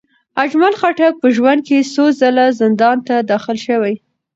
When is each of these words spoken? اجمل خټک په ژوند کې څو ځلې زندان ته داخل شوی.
اجمل 0.43 0.73
خټک 0.79 1.13
په 1.21 1.27
ژوند 1.35 1.59
کې 1.67 1.77
څو 1.93 2.03
ځلې 2.19 2.47
زندان 2.61 2.97
ته 3.07 3.15
داخل 3.31 3.57
شوی. 3.65 3.95